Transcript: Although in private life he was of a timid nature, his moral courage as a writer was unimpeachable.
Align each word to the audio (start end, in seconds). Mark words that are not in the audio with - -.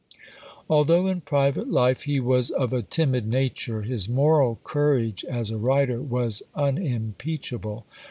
Although 0.67 1.05
in 1.05 1.21
private 1.21 1.69
life 1.69 2.05
he 2.05 2.19
was 2.19 2.49
of 2.49 2.73
a 2.73 2.81
timid 2.81 3.27
nature, 3.27 3.83
his 3.83 4.09
moral 4.09 4.59
courage 4.63 5.23
as 5.25 5.51
a 5.51 5.59
writer 5.59 6.01
was 6.01 6.41
unimpeachable. 6.55 7.85